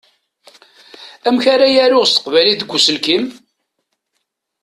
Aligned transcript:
Amek 1.27 1.45
ara 1.53 1.67
yaruɣ 1.75 2.03
s 2.07 2.11
teqbaylit 2.13 2.61
deg 2.63 2.71
uselkim? 2.75 3.25